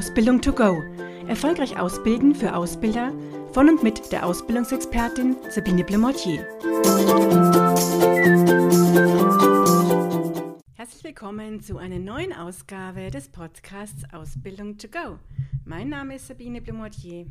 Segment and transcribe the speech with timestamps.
[0.00, 0.82] Ausbildung to go.
[1.28, 3.12] Erfolgreich ausbilden für Ausbilder
[3.52, 6.48] von und mit der Ausbildungsexpertin Sabine Blemortier.
[10.72, 15.18] Herzlich willkommen zu einer neuen Ausgabe des Podcasts Ausbildung to go.
[15.66, 17.26] Mein Name ist Sabine Blemortier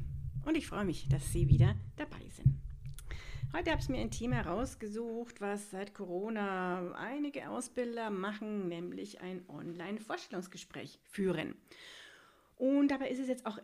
[0.45, 2.59] und ich freue mich, dass Sie wieder dabei sind.
[3.51, 9.41] Heute habe ich mir ein Thema herausgesucht, was seit Corona einige Ausbilder machen, nämlich ein
[9.49, 11.55] Online-Vorstellungsgespräch führen.
[12.59, 13.57] Und dabei ist es jetzt auch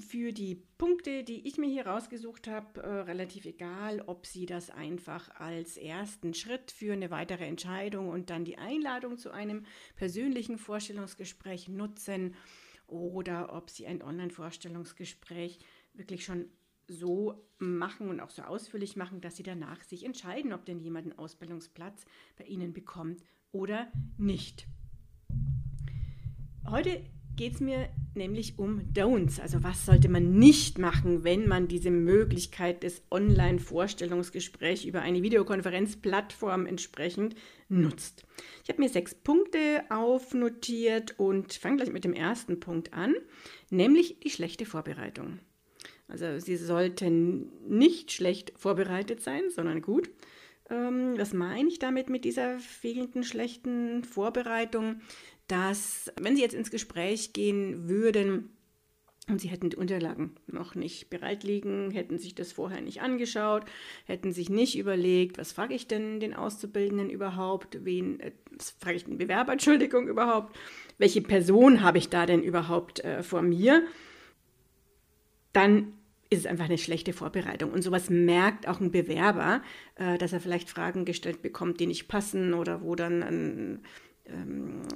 [0.00, 4.68] für die Punkte, die ich mir hier rausgesucht habe, äh, relativ egal, ob Sie das
[4.68, 9.64] einfach als ersten Schritt für eine weitere Entscheidung und dann die Einladung zu einem
[9.96, 12.34] persönlichen Vorstellungsgespräch nutzen
[12.86, 15.58] oder ob Sie ein Online-Vorstellungsgespräch
[15.94, 16.50] wirklich schon
[16.86, 21.06] so machen und auch so ausführlich machen, dass sie danach sich entscheiden, ob denn jemand
[21.06, 22.04] einen Ausbildungsplatz
[22.36, 24.66] bei ihnen bekommt oder nicht.
[26.68, 27.02] Heute
[27.36, 31.90] geht es mir nämlich um Don'ts, also was sollte man nicht machen, wenn man diese
[31.90, 37.34] Möglichkeit des Online-Vorstellungsgesprächs über eine Videokonferenzplattform entsprechend
[37.68, 38.24] nutzt.
[38.62, 43.14] Ich habe mir sechs Punkte aufnotiert und fange gleich mit dem ersten Punkt an,
[43.70, 45.40] nämlich die schlechte Vorbereitung.
[46.08, 50.10] Also sie sollten nicht schlecht vorbereitet sein, sondern gut.
[50.70, 55.00] Ähm, was meine ich damit mit dieser fehlenden schlechten Vorbereitung?
[55.48, 58.50] Dass, wenn Sie jetzt ins Gespräch gehen würden,
[59.28, 63.64] und sie hätten die Unterlagen noch nicht bereit liegen, hätten sich das vorher nicht angeschaut,
[64.04, 68.96] hätten sich nicht überlegt, was frage ich denn den Auszubildenden überhaupt, wen, äh, was frage
[68.96, 70.54] ich den Bewerber, Entschuldigung, überhaupt,
[70.98, 73.82] welche Person habe ich da denn überhaupt äh, vor mir,
[75.54, 75.94] dann
[76.28, 77.70] ist es einfach eine schlechte Vorbereitung.
[77.70, 79.62] Und sowas merkt auch ein Bewerber,
[79.94, 83.82] äh, dass er vielleicht Fragen gestellt bekommt, die nicht passen oder wo dann ein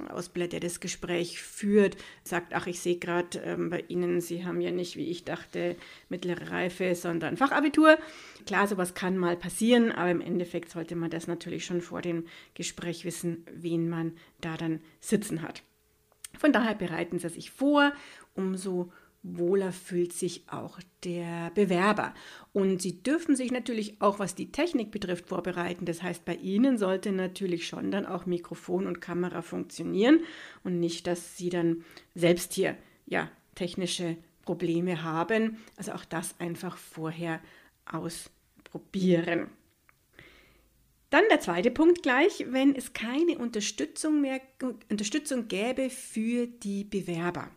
[0.09, 4.59] Ausbilder, der das Gespräch führt, sagt, ach, ich sehe gerade ähm, bei Ihnen, Sie haben
[4.59, 5.75] ja nicht, wie ich dachte,
[6.09, 7.97] mittlere Reife, sondern Fachabitur.
[8.45, 12.25] Klar, sowas kann mal passieren, aber im Endeffekt sollte man das natürlich schon vor dem
[12.55, 15.61] Gespräch wissen, wen man da dann sitzen hat.
[16.37, 17.93] Von daher bereiten Sie sich vor,
[18.33, 22.13] umso wohler fühlt sich auch der Bewerber.
[22.53, 25.85] Und Sie dürfen sich natürlich auch, was die Technik betrifft, vorbereiten.
[25.85, 30.21] Das heißt, bei Ihnen sollte natürlich schon dann auch Mikrofon und Kamera funktionieren
[30.63, 31.83] und nicht, dass Sie dann
[32.15, 34.15] selbst hier ja technische
[34.45, 35.57] Probleme haben.
[35.75, 37.41] Also auch das einfach vorher
[37.85, 39.47] ausprobieren.
[41.19, 44.39] Dann der zweite Punkt gleich, wenn es keine Unterstützung mehr
[44.89, 47.49] Unterstützung gäbe für die Bewerber.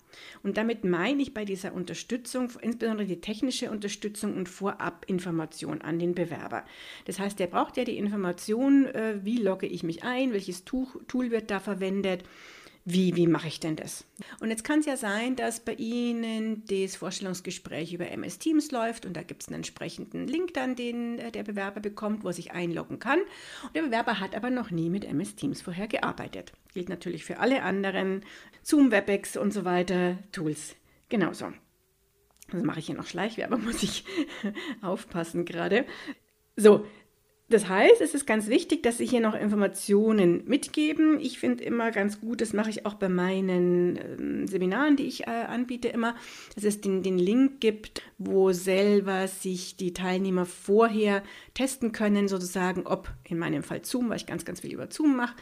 [0.42, 6.16] Und damit meine ich bei dieser Unterstützung insbesondere die technische Unterstützung und Vorabinformation an den
[6.16, 6.64] Bewerber.
[7.04, 11.30] Das heißt, der braucht ja die Information, äh, wie logge ich mich ein, welches Tool
[11.30, 12.24] wird da verwendet
[12.84, 14.04] wie, wie mache ich denn das?
[14.41, 19.06] Und jetzt kann es ja sein, dass bei Ihnen das Vorstellungsgespräch über MS Teams läuft
[19.06, 22.34] und da gibt es einen entsprechenden Link dann, den äh, der Bewerber bekommt, wo er
[22.34, 23.20] sich einloggen kann.
[23.62, 26.53] Und der Bewerber hat aber noch nie mit MS Teams vorher gearbeitet.
[26.75, 28.22] Gilt natürlich für alle anderen
[28.62, 30.75] Zoom, WebEx und so weiter Tools
[31.09, 31.53] genauso.
[32.50, 34.04] Das mache ich hier noch Schleichwerbung, muss ich
[34.82, 35.87] aufpassen gerade.
[36.56, 36.84] So,
[37.52, 41.20] das heißt, es ist ganz wichtig, dass Sie hier noch Informationen mitgeben.
[41.20, 45.26] Ich finde immer ganz gut, das mache ich auch bei meinen äh, Seminaren, die ich
[45.26, 46.14] äh, anbiete, immer,
[46.54, 51.22] dass es den, den Link gibt, wo selber sich die Teilnehmer vorher
[51.54, 55.16] testen können, sozusagen, ob in meinem Fall Zoom, weil ich ganz, ganz viel über Zoom
[55.16, 55.34] mache,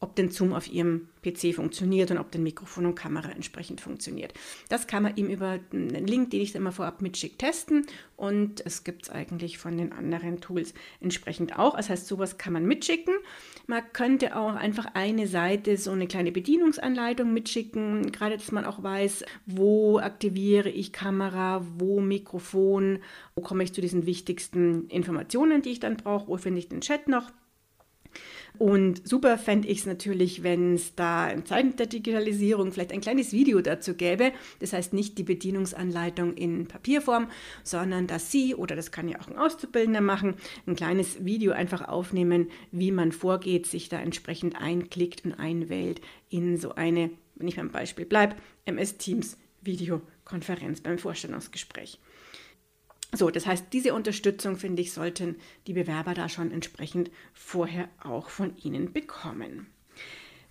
[0.00, 4.32] ob denn Zoom auf Ihrem PC funktioniert und ob denn Mikrofon und Kamera entsprechend funktioniert.
[4.68, 7.86] Das kann man ihm über einen Link, den ich immer vorab mitschicke, testen
[8.16, 11.76] und es gibt es eigentlich von den anderen Tools entsprechend auch.
[11.76, 13.14] Das heißt, sowas kann man mitschicken.
[13.66, 18.82] Man könnte auch einfach eine Seite, so eine kleine Bedienungsanleitung mitschicken, gerade dass man auch
[18.82, 23.00] weiß, wo aktiviere ich Kamera, wo Mikrofon,
[23.34, 26.80] wo komme ich zu diesen wichtigsten Informationen, die ich dann brauche, wo finde ich den
[26.80, 27.30] Chat noch.
[28.58, 33.00] Und super fände ich es natürlich, wenn es da in Zeiten der Digitalisierung vielleicht ein
[33.00, 34.32] kleines Video dazu gäbe.
[34.58, 37.28] Das heißt nicht die Bedienungsanleitung in Papierform,
[37.62, 40.34] sondern dass Sie oder das kann ja auch ein Auszubildender machen,
[40.66, 46.56] ein kleines Video einfach aufnehmen, wie man vorgeht, sich da entsprechend einklickt und einwählt in
[46.56, 48.34] so eine, wenn ich beim Beispiel bleibe,
[48.64, 52.00] MS Teams Videokonferenz beim Vorstellungsgespräch.
[53.12, 58.28] So, das heißt, diese Unterstützung, finde ich, sollten die Bewerber da schon entsprechend vorher auch
[58.28, 59.66] von Ihnen bekommen.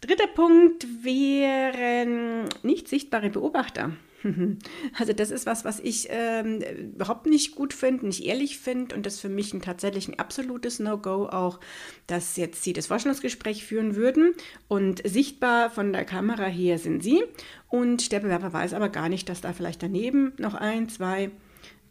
[0.02, 3.94] Dritter Punkt wären nicht sichtbare Beobachter.
[4.98, 6.62] Also das ist was, was ich ähm,
[6.96, 10.80] überhaupt nicht gut finde, nicht ehrlich finde und das für mich ein tatsächlich ein absolutes
[10.80, 11.60] No-Go auch,
[12.08, 14.34] dass jetzt Sie das Vorstellungsgespräch führen würden
[14.68, 17.24] und sichtbar von der Kamera her sind Sie
[17.70, 21.32] und der Bewerber weiß aber gar nicht, dass da vielleicht daneben noch ein, zwei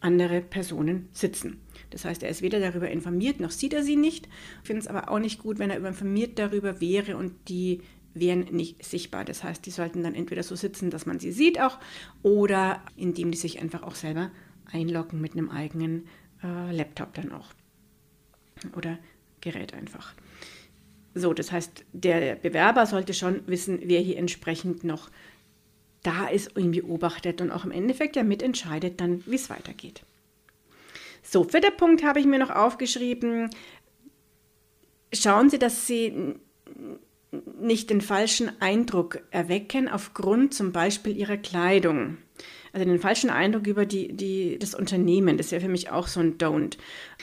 [0.00, 1.60] andere Personen sitzen.
[1.90, 4.28] Das heißt, er ist weder darüber informiert, noch sieht er sie nicht.
[4.62, 7.80] Ich finde es aber auch nicht gut, wenn er informiert darüber wäre und die
[8.14, 9.24] wären nicht sichtbar.
[9.24, 11.78] Das heißt, die sollten dann entweder so sitzen, dass man sie sieht auch,
[12.22, 14.30] oder indem die sich einfach auch selber
[14.72, 16.06] einloggen mit einem eigenen
[16.42, 17.48] äh, Laptop dann auch.
[18.74, 18.98] Oder
[19.40, 20.14] Gerät einfach.
[21.14, 25.10] So, das heißt, der Bewerber sollte schon wissen, wer hier entsprechend noch
[26.06, 30.02] da ist und ihn beobachtet und auch im Endeffekt ja mitentscheidet dann, wie es weitergeht.
[31.22, 33.50] So, vierter Punkt habe ich mir noch aufgeschrieben.
[35.12, 36.36] Schauen Sie, dass Sie
[37.60, 42.18] nicht den falschen Eindruck erwecken aufgrund zum Beispiel ihrer Kleidung.
[42.72, 46.20] Also den falschen Eindruck über die, die, das Unternehmen, das wäre für mich auch so
[46.20, 46.76] ein Don't.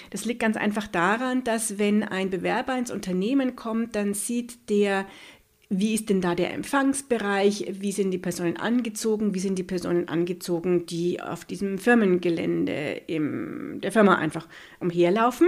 [0.09, 5.05] Das liegt ganz einfach daran, dass wenn ein Bewerber ins Unternehmen kommt, dann sieht der,
[5.79, 10.07] wie ist denn da der Empfangsbereich, wie sind die Personen angezogen, wie sind die Personen
[10.07, 14.47] angezogen, die auf diesem Firmengelände im, der Firma einfach
[14.79, 15.47] umherlaufen.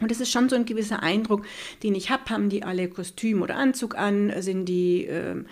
[0.00, 1.44] Und das ist schon so ein gewisser Eindruck,
[1.82, 2.24] den ich habe.
[2.28, 4.32] Haben die alle Kostüm oder Anzug an?
[4.42, 5.46] Sind die ähm,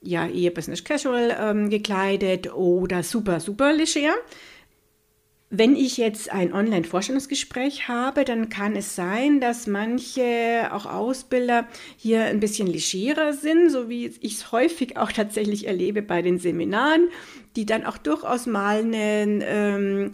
[0.00, 4.14] ja eher Business Casual ähm, gekleidet oder super, super leger?
[5.54, 11.68] Wenn ich jetzt ein Online-Vorstellungsgespräch habe, dann kann es sein, dass manche auch Ausbilder
[11.98, 16.38] hier ein bisschen legerer sind, so wie ich es häufig auch tatsächlich erlebe bei den
[16.38, 17.08] Seminaren,
[17.54, 20.12] die dann auch durchaus mal eine, ähm,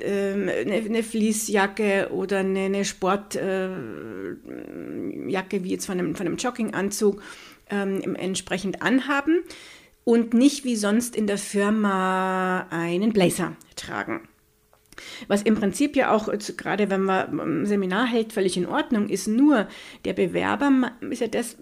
[0.00, 3.46] ähm, eine, eine Fließjacke oder eine, eine Sportjacke,
[5.28, 7.22] äh, wie jetzt von einem, von einem Jogginganzug,
[7.70, 9.44] ähm, entsprechend anhaben
[10.02, 14.22] und nicht wie sonst in der Firma einen Blazer tragen.
[15.28, 19.28] Was im Prinzip ja auch, gerade wenn man ein Seminar hält, völlig in Ordnung ist.
[19.28, 19.66] Nur
[20.04, 21.56] der Bewerber ist ja das,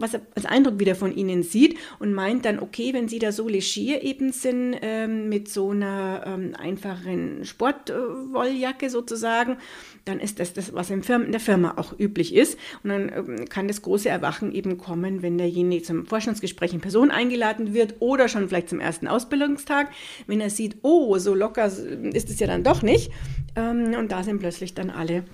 [0.00, 3.32] was er als Eindruck wieder von ihnen sieht und meint dann, okay, wenn sie da
[3.32, 9.56] so legier eben sind, ähm, mit so einer ähm, einfachen Sportwolljacke sozusagen,
[10.04, 12.58] dann ist das das, was in, der Firma auch üblich ist.
[12.82, 17.10] Und dann ähm, kann das große Erwachen eben kommen, wenn derjenige zum Forschungsgespräch in Person
[17.10, 19.90] eingeladen wird oder schon vielleicht zum ersten Ausbildungstag,
[20.26, 23.10] wenn er sieht, oh, so locker ist es ja dann doch nicht.
[23.56, 25.24] Ähm, und da sind plötzlich dann alle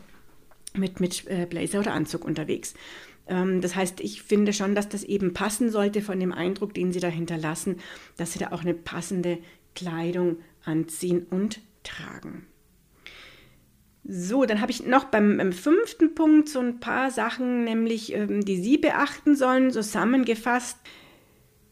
[0.76, 2.74] mit, mit äh, Blazer oder Anzug unterwegs.
[3.26, 6.92] Ähm, das heißt, ich finde schon, dass das eben passen sollte von dem Eindruck, den
[6.92, 7.76] Sie da hinterlassen,
[8.16, 9.38] dass Sie da auch eine passende
[9.74, 12.46] Kleidung anziehen und tragen.
[14.06, 18.60] So, dann habe ich noch beim, fünften Punkt so ein paar Sachen, nämlich ähm, die
[18.60, 20.78] Sie beachten sollen, zusammengefasst.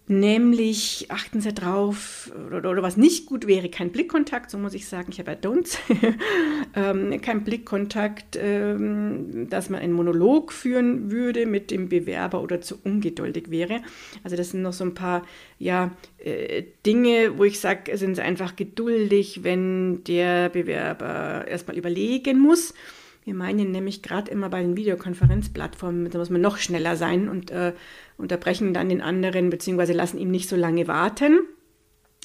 [0.09, 4.89] Nämlich achten Sie drauf, oder, oder, was nicht gut wäre, kein Blickkontakt, so muss ich
[4.89, 5.79] sagen, ich habe ja Don'ts,
[6.75, 12.81] ähm, kein Blickkontakt, ähm, dass man einen Monolog führen würde mit dem Bewerber oder zu
[12.83, 13.81] ungeduldig wäre.
[14.25, 15.23] Also das sind noch so ein paar
[15.61, 22.41] ja, äh, Dinge, wo ich sage, sind Sie einfach geduldig, wenn der Bewerber erstmal überlegen
[22.41, 22.75] muss
[23.25, 27.51] wir meinen nämlich gerade immer bei den Videokonferenzplattformen, da muss man noch schneller sein und
[27.51, 27.73] äh,
[28.17, 31.41] unterbrechen dann den anderen, beziehungsweise lassen ihm nicht so lange warten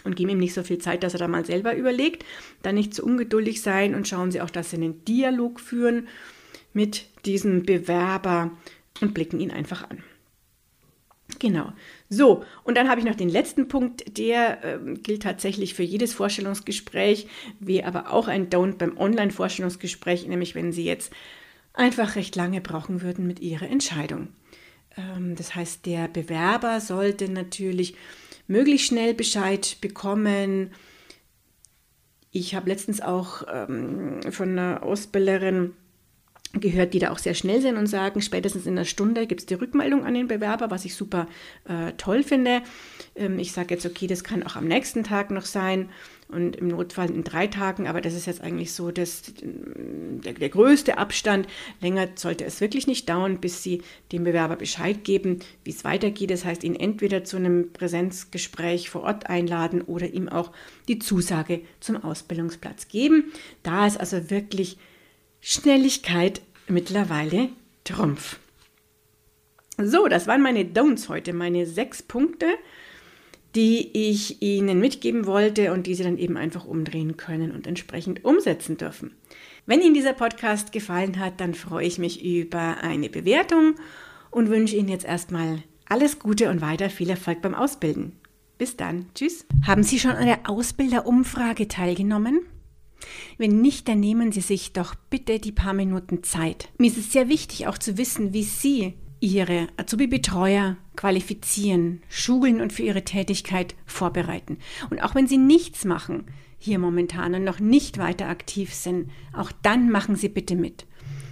[0.04, 2.26] und geben ihm nicht so viel Zeit, dass er da mal selber überlegt.
[2.64, 6.08] Dann nicht zu ungeduldig sein und schauen Sie auch, dass Sie einen Dialog führen
[6.74, 8.52] mit diesem Bewerber
[9.02, 10.04] und blicken ihn einfach an.
[11.40, 11.72] Genau.
[12.10, 16.14] So, und dann habe ich noch den letzten Punkt, der äh, gilt tatsächlich für jedes
[16.14, 17.28] Vorstellungsgespräch,
[17.60, 21.12] wie aber auch ein Don't beim Online-Vorstellungsgespräch, nämlich wenn Sie jetzt
[21.74, 24.30] einfach recht lange brauchen würden mit Ihrer Entscheidung.
[24.98, 27.96] Ähm, das heißt, der Bewerber sollte natürlich
[28.48, 30.72] möglichst schnell Bescheid bekommen.
[32.32, 35.74] Ich habe letztens auch ähm, von einer Ausbilderin
[36.54, 39.46] gehört, die da auch sehr schnell sind und sagen, spätestens in einer Stunde gibt es
[39.46, 41.28] die Rückmeldung an den Bewerber, was ich super
[41.68, 42.62] äh, toll finde.
[43.16, 45.90] Ähm, ich sage jetzt, okay, das kann auch am nächsten Tag noch sein
[46.30, 50.50] und im Notfall in drei Tagen, aber das ist jetzt eigentlich so das, der, der
[50.50, 51.48] größte Abstand.
[51.82, 56.32] Länger sollte es wirklich nicht dauern, bis Sie dem Bewerber Bescheid geben, wie es weitergeht.
[56.32, 60.52] Das heißt, ihn entweder zu einem Präsenzgespräch vor Ort einladen oder ihm auch
[60.88, 63.32] die Zusage zum Ausbildungsplatz geben.
[63.64, 64.78] Da ist also wirklich
[65.42, 67.50] Schnelligkeit mittlerweile
[67.84, 68.40] Trumpf.
[69.78, 72.48] So, das waren meine Don'ts heute, meine sechs Punkte,
[73.56, 78.26] die ich Ihnen mitgeben wollte und die Sie dann eben einfach umdrehen können und entsprechend
[78.26, 79.16] umsetzen dürfen.
[79.66, 83.76] Wenn Ihnen dieser Podcast gefallen hat, dann freue ich mich über eine Bewertung
[84.32, 88.14] und wünsche Ihnen jetzt erstmal alles Gute und weiter viel Erfolg beim Ausbilden.
[88.58, 89.08] Bis dann.
[89.14, 89.46] Tschüss.
[89.66, 92.42] Haben Sie schon an der Ausbilderumfrage teilgenommen?
[93.38, 96.70] Wenn nicht, dann nehmen Sie sich doch bitte die paar Minuten Zeit.
[96.78, 102.74] Mir ist es sehr wichtig auch zu wissen, wie Sie Ihre Azubi-Betreuer qualifizieren, schulen und
[102.74, 104.58] für Ihre Tätigkeit vorbereiten.
[104.90, 106.26] Und auch wenn Sie nichts machen,
[106.60, 110.86] hier momentan und noch nicht weiter aktiv sind, auch dann machen Sie bitte mit.